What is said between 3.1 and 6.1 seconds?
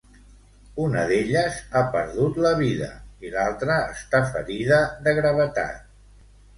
i l'altra està ferida de gravetat.